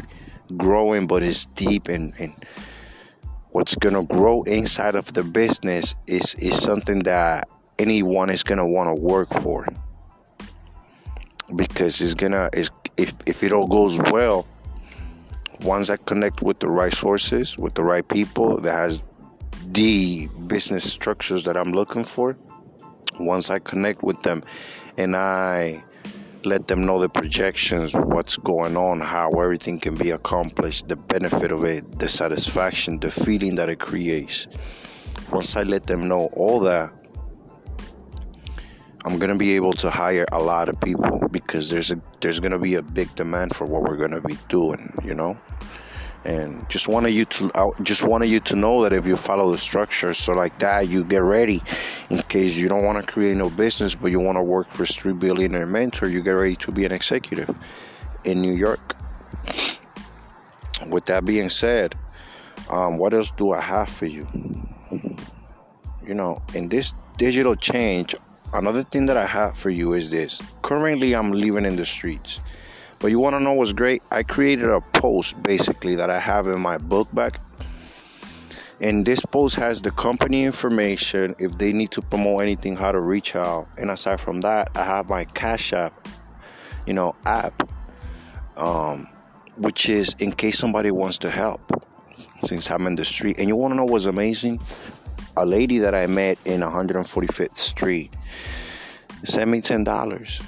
growing, 0.57 1.07
but 1.07 1.23
it's 1.23 1.47
deep, 1.47 1.89
and, 1.89 2.15
and 2.19 2.33
what's 3.51 3.75
gonna 3.75 4.05
grow 4.05 4.43
inside 4.45 4.95
of 4.95 5.13
the 5.13 5.23
business 5.23 5.95
is 6.07 6.35
is 6.37 6.61
something 6.61 7.01
that 7.01 7.49
anyone 7.79 8.31
is 8.31 8.43
gonna 8.43 8.67
want 8.67 8.89
to 8.89 8.95
work 8.95 9.33
for 9.43 9.67
because 11.57 12.01
it's 12.01 12.15
gonna 12.15 12.49
if 12.53 12.71
if 13.27 13.43
it 13.43 13.53
all 13.53 13.67
goes 13.67 13.99
well 14.11 14.47
once 15.63 15.91
I 15.91 15.97
connect 15.97 16.43
with 16.43 16.61
the 16.61 16.69
right 16.69 16.95
sources, 16.95 17.59
with 17.59 17.75
the 17.75 17.83
right 17.83 18.07
people 18.07 18.61
that 18.61 18.73
has 18.73 19.03
the 19.73 20.29
business 20.47 20.85
structures 20.91 21.45
that 21.45 21.57
I'm 21.57 21.73
looking 21.73 22.05
for, 22.05 22.37
once 23.21 23.51
I 23.51 23.59
connect 23.59 24.03
with 24.03 24.23
them 24.23 24.43
and 24.97 25.17
I 25.17 25.83
let 26.45 26.69
them 26.69 26.87
know 26.87 26.99
the 26.99 27.09
projections, 27.09 27.95
what's 27.95 28.37
going 28.37 28.77
on, 28.77 29.01
how 29.01 29.31
everything 29.31 29.79
can 29.79 29.95
be 29.95 30.11
accomplished, 30.11 30.89
the 30.89 30.97
benefit 30.97 31.53
of 31.53 31.65
it, 31.65 31.99
the 31.99 32.09
satisfaction, 32.09 33.01
the 33.01 33.11
feeling 33.11 33.57
that 33.57 33.69
it 33.69 33.81
creates. 33.81 34.47
Once 35.31 35.57
I 35.57 35.63
let 35.63 35.87
them 35.87 36.09
know 36.09 36.27
all 36.33 36.61
that, 36.61 36.93
I'm 39.05 39.19
gonna 39.19 39.37
be 39.37 39.55
able 39.55 39.73
to 39.75 39.91
hire 39.91 40.27
a 40.33 40.41
lot 40.41 40.69
of 40.69 40.81
people 40.81 41.29
because 41.31 41.71
there's 41.71 41.91
a 41.91 42.01
there's 42.21 42.41
gonna 42.41 42.59
be 42.59 42.75
a 42.75 42.83
big 42.83 43.15
demand 43.15 43.55
for 43.55 43.65
what 43.65 43.83
we're 43.83 43.97
gonna 43.97 44.21
be 44.21 44.39
doing, 44.49 44.93
you 45.05 45.15
know 45.15 45.39
and 46.25 46.69
just 46.69 46.89
wanted 46.89 47.11
you 47.11 47.25
to 47.25 47.51
I 47.55 47.71
just 47.83 48.05
wanted 48.05 48.27
you 48.27 48.41
to 48.41 48.57
know 48.57 48.83
that 48.83 48.93
if 48.93 49.07
you 49.07 49.17
follow 49.17 49.53
the 49.53 49.59
structure 49.59 50.13
so 50.15 50.33
like 50.33 50.59
that 50.59 50.89
you 50.89 51.05
get 51.05 51.23
ready. 51.23 51.63
In 52.11 52.23
case 52.23 52.57
you 52.57 52.69
don't 52.69 52.85
want 52.85 53.05
to 53.05 53.13
create 53.13 53.37
no 53.37 53.51
business 53.51 53.95
but 53.95 54.11
you 54.11 54.21
want 54.21 54.37
to 54.37 54.43
work 54.43 54.71
for 54.71 54.85
street 54.85 55.19
billionaire 55.19 55.67
mentor 55.67 56.09
you 56.09 56.23
get 56.23 56.33
ready 56.33 56.57
to 56.57 56.73
be 56.73 56.85
an 56.85 56.93
executive 56.93 57.55
in 58.25 58.41
new 58.41 58.53
york. 58.53 58.97
With 60.89 61.07
that 61.07 61.25
being 61.25 61.51
said 61.51 61.95
um, 62.69 62.99
what 62.99 63.15
else 63.15 63.31
do 63.37 63.53
i 63.53 63.61
have 63.61 63.89
for 63.89 64.07
you? 64.07 64.27
You 66.07 66.15
know 66.15 66.43
in 66.55 66.69
this 66.69 66.95
digital 67.17 67.55
change 67.55 68.15
another 68.53 68.83
thing 68.83 69.07
that 69.07 69.17
i 69.17 69.27
have 69.27 69.57
for 69.57 69.71
you 69.71 69.93
is 69.93 70.11
this. 70.11 70.41
Currently 70.63 71.15
i'm 71.15 71.33
living 71.33 71.65
in 71.65 71.77
the 71.77 71.87
streets 71.87 72.41
but 73.01 73.09
you 73.09 73.21
want 73.21 73.35
to 73.35 73.41
know 73.41 73.53
what's 73.53 73.73
great? 73.73 74.03
I 74.11 74.23
created 74.23 74.69
a 74.71 74.81
post 74.81 75.41
basically 75.43 75.95
that 75.97 76.11
I 76.11 76.19
have 76.19 76.49
in 76.49 76.61
my 76.61 76.79
book 76.79 77.09
back. 77.15 77.41
And 78.81 79.05
this 79.05 79.21
post 79.25 79.57
has 79.57 79.83
the 79.83 79.91
company 79.91 80.45
information 80.45 81.35
if 81.39 81.53
they 81.59 81.73
need 81.73 81.91
to 81.93 82.03
promote 82.03 82.43
anything, 82.43 82.77
how 82.77 82.93
to 82.93 83.01
reach 83.01 83.35
out. 83.35 83.67
And 83.77 83.91
aside 83.91 84.21
from 84.21 84.41
that, 84.43 84.71
I 84.77 84.85
have 84.85 85.09
my 85.09 85.25
Cash 85.25 85.73
App, 85.73 86.07
you 86.87 86.95
know, 86.95 87.17
app, 87.27 87.69
um, 88.57 89.09
which 89.57 89.89
is 89.89 90.15
in 90.21 90.31
case 90.31 90.59
somebody 90.59 90.93
wants 90.93 91.19
to 91.19 91.31
help. 91.31 91.61
Since 92.45 92.71
I'm 92.71 92.87
in 92.87 92.95
the 92.95 93.05
street, 93.05 93.39
and 93.39 93.49
you 93.49 93.57
want 93.57 93.73
to 93.73 93.77
know 93.77 93.85
what's 93.85 94.05
amazing? 94.05 94.61
A 95.37 95.45
lady 95.45 95.79
that 95.79 95.93
I 95.93 96.07
met 96.07 96.39
in 96.45 96.61
145th 96.61 97.57
Street 97.57 98.13
sent 99.25 99.51
me 99.51 99.61
ten 99.61 99.83
dollars, 99.83 100.41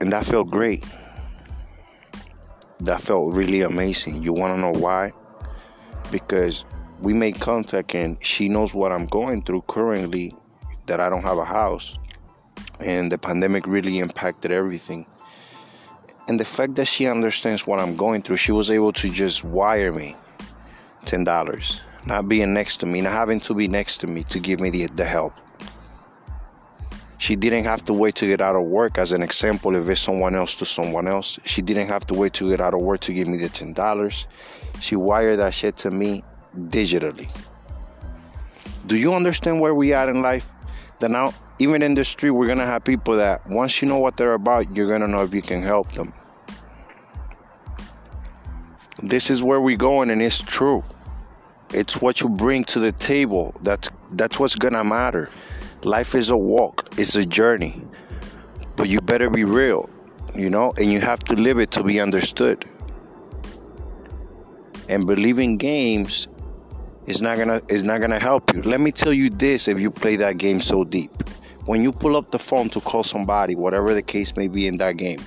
and 0.00 0.12
that 0.12 0.26
felt 0.26 0.48
great. 0.50 0.84
That 2.80 3.02
felt 3.02 3.34
really 3.34 3.60
amazing. 3.60 4.22
You 4.22 4.32
want 4.32 4.54
to 4.56 4.60
know 4.60 4.78
why? 4.78 5.12
because 6.10 6.64
we 7.00 7.14
made 7.14 7.40
contact 7.40 7.94
and 7.94 8.16
she 8.24 8.48
knows 8.48 8.74
what 8.74 8.92
I'm 8.92 9.06
going 9.06 9.42
through 9.42 9.62
currently 9.62 10.34
that 10.86 11.00
I 11.00 11.08
don't 11.08 11.22
have 11.22 11.38
a 11.38 11.44
house 11.44 11.98
and 12.80 13.10
the 13.10 13.18
pandemic 13.18 13.66
really 13.66 13.98
impacted 13.98 14.52
everything. 14.52 15.06
And 16.28 16.38
the 16.38 16.44
fact 16.44 16.74
that 16.76 16.86
she 16.86 17.06
understands 17.06 17.66
what 17.66 17.80
I'm 17.80 17.96
going 17.96 18.22
through, 18.22 18.36
she 18.36 18.52
was 18.52 18.70
able 18.70 18.92
to 18.94 19.10
just 19.10 19.42
wire 19.44 19.92
me 19.92 20.16
$10, 21.06 21.80
not 22.06 22.28
being 22.28 22.52
next 22.52 22.78
to 22.78 22.86
me, 22.86 23.00
not 23.00 23.12
having 23.12 23.40
to 23.40 23.54
be 23.54 23.66
next 23.68 23.98
to 23.98 24.06
me 24.06 24.22
to 24.24 24.38
give 24.38 24.60
me 24.60 24.70
the, 24.70 24.86
the 24.86 25.04
help. 25.04 25.34
She 27.20 27.36
didn't 27.36 27.64
have 27.64 27.84
to 27.84 27.92
wait 27.92 28.14
to 28.14 28.26
get 28.26 28.40
out 28.40 28.56
of 28.56 28.62
work, 28.62 28.96
as 28.96 29.12
an 29.12 29.22
example, 29.22 29.76
if 29.76 29.86
it's 29.90 30.00
someone 30.00 30.34
else 30.34 30.54
to 30.54 30.64
someone 30.64 31.06
else. 31.06 31.38
She 31.44 31.60
didn't 31.60 31.88
have 31.88 32.06
to 32.06 32.14
wait 32.14 32.32
to 32.34 32.48
get 32.48 32.62
out 32.62 32.72
of 32.72 32.80
work 32.80 33.00
to 33.02 33.12
give 33.12 33.28
me 33.28 33.36
the 33.36 33.50
$10. 33.50 34.24
She 34.80 34.96
wired 34.96 35.38
that 35.38 35.52
shit 35.52 35.76
to 35.78 35.90
me 35.90 36.24
digitally. 36.56 37.30
Do 38.86 38.96
you 38.96 39.12
understand 39.12 39.60
where 39.60 39.74
we 39.74 39.92
are 39.92 40.08
in 40.08 40.22
life? 40.22 40.50
That 41.00 41.10
now, 41.10 41.34
even 41.58 41.82
in 41.82 41.94
the 41.94 42.06
street, 42.06 42.30
we're 42.30 42.46
gonna 42.46 42.64
have 42.64 42.84
people 42.84 43.16
that 43.16 43.46
once 43.46 43.82
you 43.82 43.88
know 43.88 43.98
what 43.98 44.16
they're 44.16 44.32
about, 44.32 44.74
you're 44.74 44.88
gonna 44.88 45.06
know 45.06 45.22
if 45.22 45.34
you 45.34 45.42
can 45.42 45.62
help 45.62 45.92
them. 45.92 46.14
This 49.02 49.28
is 49.28 49.42
where 49.42 49.60
we're 49.60 49.76
going, 49.76 50.08
and 50.08 50.22
it's 50.22 50.40
true. 50.40 50.82
It's 51.74 52.00
what 52.00 52.22
you 52.22 52.30
bring 52.30 52.64
to 52.64 52.80
the 52.80 52.92
table. 52.92 53.54
That's 53.60 53.90
that's 54.12 54.40
what's 54.40 54.56
gonna 54.56 54.84
matter. 54.84 55.28
Life 55.82 56.14
is 56.14 56.30
a 56.30 56.36
walk. 56.36 56.88
It's 56.98 57.16
a 57.16 57.24
journey. 57.24 57.82
But 58.76 58.88
you 58.88 59.00
better 59.00 59.30
be 59.30 59.44
real, 59.44 59.88
you 60.34 60.50
know, 60.50 60.72
and 60.78 60.92
you 60.92 61.00
have 61.00 61.20
to 61.24 61.34
live 61.34 61.58
it 61.58 61.70
to 61.72 61.82
be 61.82 62.00
understood 62.00 62.64
and 64.90 65.06
believing 65.06 65.56
games 65.56 66.26
is 67.06 67.22
not 67.22 67.38
gonna 67.38 67.62
is 67.68 67.84
not 67.84 68.00
gonna 68.00 68.18
help 68.18 68.52
you. 68.52 68.60
Let 68.62 68.80
me 68.80 68.90
tell 68.90 69.12
you 69.12 69.30
this: 69.30 69.68
if 69.68 69.80
you 69.80 69.90
play 69.90 70.16
that 70.16 70.36
game 70.36 70.60
so 70.60 70.84
deep, 70.84 71.12
when 71.64 71.82
you 71.82 71.92
pull 71.92 72.16
up 72.16 72.30
the 72.32 72.38
phone 72.38 72.68
to 72.70 72.80
call 72.80 73.04
somebody, 73.04 73.54
whatever 73.54 73.94
the 73.94 74.02
case 74.02 74.36
may 74.36 74.48
be 74.48 74.66
in 74.66 74.78
that 74.78 74.96
game, 74.96 75.20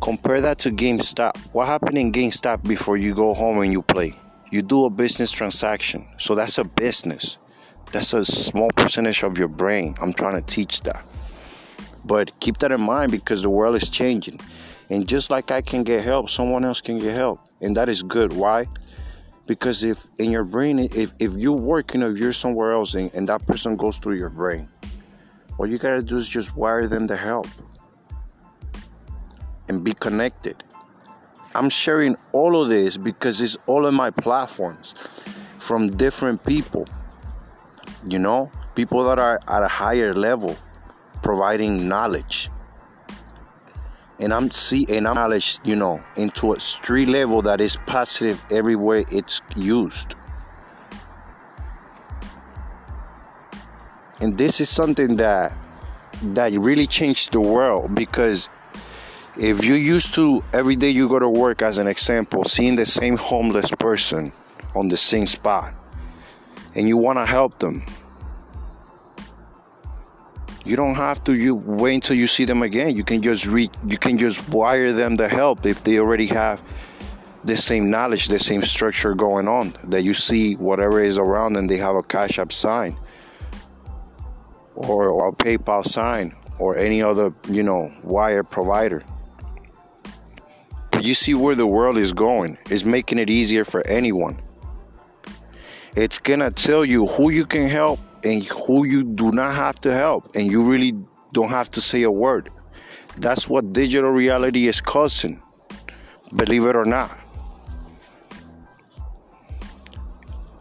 compare 0.00 0.40
that 0.40 0.60
to 0.60 0.70
GameStop. 0.70 1.36
What 1.52 1.66
happened 1.66 1.98
in 1.98 2.12
GameStop 2.12 2.62
before 2.62 2.96
you 2.96 3.14
go 3.14 3.34
home 3.34 3.60
and 3.60 3.72
you 3.72 3.82
play? 3.82 4.14
You 4.52 4.62
do 4.62 4.84
a 4.84 4.90
business 4.90 5.32
transaction, 5.32 6.06
so 6.18 6.36
that's 6.36 6.58
a 6.58 6.64
business. 6.64 7.38
That's 7.92 8.12
a 8.12 8.24
small 8.24 8.70
percentage 8.76 9.22
of 9.22 9.38
your 9.38 9.48
brain. 9.48 9.94
I'm 10.00 10.12
trying 10.12 10.40
to 10.40 10.46
teach 10.46 10.82
that. 10.82 11.06
But 12.04 12.38
keep 12.40 12.58
that 12.58 12.72
in 12.72 12.80
mind 12.80 13.12
because 13.12 13.42
the 13.42 13.50
world 13.50 13.76
is 13.76 13.90
changing. 13.90 14.40
And 14.90 15.08
just 15.08 15.30
like 15.30 15.50
I 15.50 15.62
can 15.62 15.82
get 15.82 16.04
help, 16.04 16.30
someone 16.30 16.64
else 16.64 16.80
can 16.80 16.98
get 16.98 17.14
help. 17.14 17.40
And 17.60 17.76
that 17.76 17.88
is 17.88 18.02
good. 18.02 18.32
Why? 18.32 18.66
Because 19.46 19.82
if 19.82 20.08
in 20.18 20.30
your 20.30 20.44
brain, 20.44 20.78
if, 20.78 21.12
if 21.18 21.36
you 21.36 21.52
work, 21.52 21.94
you 21.94 22.00
know, 22.00 22.10
if 22.10 22.18
you're 22.18 22.32
somewhere 22.32 22.72
else 22.72 22.94
and, 22.94 23.12
and 23.14 23.28
that 23.28 23.46
person 23.46 23.76
goes 23.76 23.98
through 23.98 24.16
your 24.16 24.30
brain, 24.30 24.68
what 25.56 25.70
you 25.70 25.78
gotta 25.78 26.02
do 26.02 26.16
is 26.16 26.28
just 26.28 26.54
wire 26.56 26.86
them 26.86 27.06
the 27.06 27.16
help 27.16 27.46
and 29.68 29.82
be 29.82 29.92
connected. 29.94 30.62
I'm 31.54 31.70
sharing 31.70 32.16
all 32.32 32.60
of 32.60 32.68
this 32.68 32.96
because 32.96 33.40
it's 33.40 33.56
all 33.66 33.86
in 33.86 33.94
my 33.94 34.10
platforms 34.10 34.94
from 35.58 35.88
different 35.88 36.44
people, 36.44 36.86
you 38.08 38.18
know, 38.18 38.50
people 38.74 39.02
that 39.04 39.18
are 39.18 39.40
at 39.48 39.62
a 39.62 39.68
higher 39.68 40.14
level 40.14 40.56
providing 41.22 41.88
knowledge 41.88 42.50
and 44.18 44.32
I'm 44.32 44.50
see 44.50 44.86
and 44.88 45.06
I'm 45.06 45.14
knowledge, 45.14 45.58
you 45.64 45.76
know, 45.76 46.02
into 46.16 46.54
a 46.54 46.60
street 46.60 47.08
level 47.08 47.42
that 47.42 47.60
is 47.60 47.76
positive 47.86 48.42
everywhere 48.50 49.04
it's 49.10 49.40
used. 49.54 50.14
And 54.20 54.38
this 54.38 54.60
is 54.60 54.70
something 54.70 55.16
that 55.16 55.56
that 56.22 56.52
really 56.52 56.86
changed 56.86 57.32
the 57.32 57.40
world 57.40 57.94
because 57.94 58.48
if 59.36 59.62
you 59.62 59.74
used 59.74 60.14
to 60.14 60.42
every 60.54 60.76
day 60.76 60.88
you 60.88 61.08
go 61.08 61.18
to 61.18 61.28
work 61.28 61.60
as 61.60 61.76
an 61.76 61.86
example, 61.86 62.44
seeing 62.44 62.76
the 62.76 62.86
same 62.86 63.18
homeless 63.18 63.70
person 63.72 64.32
on 64.74 64.88
the 64.88 64.96
same 64.96 65.26
spot 65.26 65.74
and 66.76 66.86
you 66.86 66.96
want 66.96 67.18
to 67.18 67.26
help 67.26 67.58
them. 67.58 67.82
You 70.64 70.76
don't 70.76 70.94
have 70.94 71.24
to 71.24 71.34
you 71.34 71.54
wait 71.54 71.94
until 71.94 72.16
you 72.16 72.26
see 72.26 72.44
them 72.44 72.62
again. 72.62 72.94
You 72.94 73.04
can 73.04 73.22
just 73.22 73.46
read 73.46 73.70
you 73.86 73.98
can 73.98 74.18
just 74.18 74.48
wire 74.48 74.92
them 74.92 75.16
the 75.16 75.28
help 75.28 75.64
if 75.64 75.82
they 75.82 75.98
already 75.98 76.26
have 76.26 76.62
the 77.44 77.56
same 77.56 77.88
knowledge 77.88 78.26
the 78.26 78.38
same 78.38 78.62
structure 78.64 79.14
going 79.14 79.46
on 79.46 79.72
that 79.84 80.02
you 80.02 80.12
see 80.12 80.54
whatever 80.56 81.00
is 81.00 81.18
around 81.18 81.56
and 81.56 81.70
they 81.70 81.76
have 81.76 81.94
a 81.94 82.02
cash 82.02 82.38
app 82.40 82.52
sign 82.52 82.98
or 84.74 85.28
a 85.28 85.32
paypal 85.32 85.86
sign 85.86 86.34
or 86.58 86.76
any 86.76 87.00
other 87.00 87.32
you 87.48 87.62
know 87.62 87.92
wire 88.02 88.42
provider. 88.42 89.02
But 90.90 91.04
you 91.04 91.14
see 91.14 91.34
where 91.34 91.54
the 91.54 91.66
world 91.66 91.96
is 91.96 92.12
going. 92.12 92.58
It's 92.70 92.84
making 92.84 93.18
it 93.18 93.30
easier 93.30 93.64
for 93.64 93.86
anyone 93.86 94.42
it's 95.96 96.18
gonna 96.18 96.50
tell 96.50 96.84
you 96.84 97.06
who 97.06 97.30
you 97.30 97.46
can 97.46 97.68
help 97.68 97.98
and 98.22 98.44
who 98.44 98.84
you 98.84 99.02
do 99.02 99.32
not 99.32 99.54
have 99.54 99.80
to 99.80 99.94
help 99.94 100.36
and 100.36 100.50
you 100.50 100.62
really 100.62 100.92
don't 101.32 101.48
have 101.48 101.70
to 101.70 101.80
say 101.80 102.02
a 102.02 102.10
word. 102.10 102.50
That's 103.16 103.48
what 103.48 103.72
digital 103.72 104.10
reality 104.10 104.68
is 104.68 104.80
causing, 104.80 105.42
believe 106.36 106.66
it 106.66 106.76
or 106.76 106.84
not. 106.84 107.18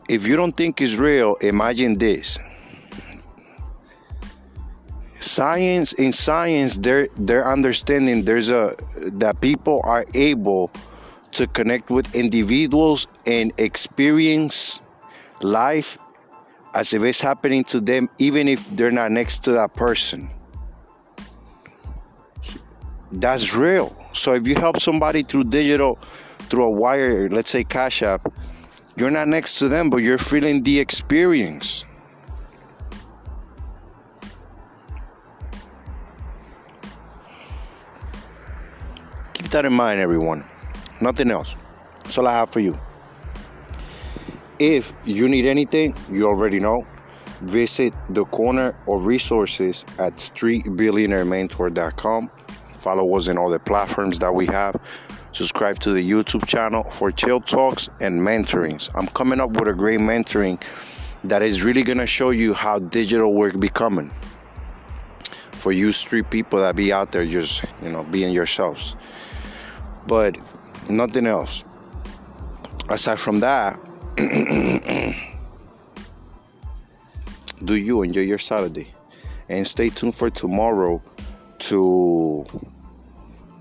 If 0.08 0.26
you 0.26 0.38
don't 0.38 0.56
think 0.56 0.82
it's 0.82 0.96
real, 0.96 1.36
imagine 1.42 1.98
this. 1.98 2.40
Science 5.20 5.94
in 5.94 6.14
science, 6.14 6.78
they're 6.78 7.10
they're 7.18 7.48
understanding 7.52 8.24
there's 8.24 8.50
a 8.50 8.76
that 9.14 9.42
people 9.42 9.82
are 9.84 10.06
able 10.14 10.72
to 11.32 11.48
connect 11.48 11.90
with 11.90 12.14
individuals 12.16 13.08
and 13.26 13.52
experience 13.58 14.80
life 15.46 15.98
as 16.74 16.94
if 16.94 17.04
it's 17.04 17.22
happening 17.22 17.64
to 17.64 17.80
them, 17.80 18.10
even 18.18 18.48
if 18.48 18.68
they're 18.76 18.92
not 18.92 19.12
next 19.12 19.44
to 19.46 19.52
that 19.54 19.74
person. 19.74 20.30
That's 23.12 23.54
real. 23.56 23.96
So 24.12 24.34
if 24.34 24.46
you 24.48 24.56
help 24.56 24.82
somebody 24.82 25.24
through 25.24 25.46
digital, 25.46 25.98
through 26.50 26.66
a 26.66 26.70
wire, 26.70 27.30
let's 27.30 27.50
say 27.50 27.64
Cash 27.64 28.04
App, 28.04 28.32
you're 28.98 29.12
not 29.12 29.28
next 29.28 29.60
to 29.60 29.70
them, 29.70 29.90
but 29.90 29.98
you're 29.98 30.18
feeling 30.18 30.64
the 30.64 30.80
experience. 30.80 31.86
Keep 39.34 39.50
that 39.50 39.66
in 39.66 39.74
mind, 39.74 40.00
everyone. 40.00 40.46
Nothing 41.00 41.32
else. 41.32 41.56
That's 42.04 42.18
all 42.18 42.28
I 42.28 42.34
have 42.34 42.50
for 42.50 42.60
you. 42.60 42.78
If 44.60 44.94
you 45.06 45.28
need 45.28 45.46
anything, 45.46 45.96
you 46.10 46.28
already 46.28 46.60
know. 46.60 46.88
Visit 47.42 47.94
the 48.10 48.24
corner 48.26 48.76
of 48.88 49.06
resources 49.06 49.84
at 50.00 50.16
streetbillionairementor.com. 50.16 52.30
Follow 52.80 53.16
us 53.16 53.28
in 53.28 53.38
all 53.38 53.50
the 53.50 53.60
platforms 53.60 54.20
that 54.20 54.34
we 54.34 54.46
have. 54.46 54.82
Subscribe 55.34 55.80
to 55.80 55.92
the 55.92 56.10
YouTube 56.10 56.48
channel 56.48 56.90
for 56.90 57.12
chill 57.12 57.42
talks 57.42 57.90
and 58.00 58.22
mentorings. 58.22 58.90
I'm 58.96 59.08
coming 59.08 59.42
up 59.42 59.50
with 59.50 59.68
a 59.68 59.74
great 59.74 60.00
mentoring 60.00 60.62
that 61.26 61.42
is 61.42 61.62
really 61.62 61.84
going 61.84 61.98
to 61.98 62.08
show 62.08 62.30
you 62.30 62.54
how 62.54 62.80
digital 62.80 63.34
work 63.34 63.60
becoming 63.60 64.14
for 65.52 65.72
you 65.72 65.92
street 65.92 66.30
people 66.30 66.60
that 66.60 66.76
be 66.76 66.94
out 66.94 67.12
there 67.12 67.26
just, 67.26 67.64
you 67.82 67.90
know, 67.90 68.04
being 68.04 68.32
yourselves. 68.32 68.96
But 70.08 70.38
nothing 70.90 71.26
else. 71.26 71.66
Aside 72.88 73.20
from 73.20 73.40
that, 73.40 73.80
do 77.66 77.76
you 77.76 78.02
enjoy 78.02 78.22
your 78.22 78.38
Saturday 78.38 78.94
and 79.50 79.68
stay 79.68 79.90
tuned 79.90 80.16
for 80.16 80.30
tomorrow 80.30 81.02
to 81.60 82.46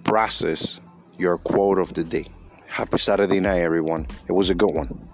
process 0.05 0.81
your 1.19 1.39
quote 1.39 1.79
of 1.79 1.95
the 1.95 2.05
day. 2.05 2.27
Happy 2.69 2.99
Saturday 2.99 3.41
night, 3.41 3.61
everyone. 3.61 4.07
It 4.29 4.33
was 4.33 4.51
a 4.51 4.55
good 4.55 4.75
one. 4.75 5.09